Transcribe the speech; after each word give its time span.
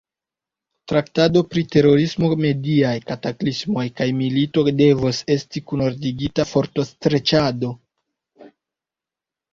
Traktado 0.91 1.43
pri 1.49 1.63
terorismo, 1.75 2.29
mediaj 2.45 2.93
kataklismoj 3.11 3.85
kaj 4.01 4.07
milito 4.23 4.63
devos 4.81 5.21
esti 5.37 5.63
kunordigita 5.73 6.47
fortostreĉado. 6.55 7.71